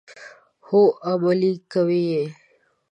[0.67, 2.25] هو، عملي کوي یې.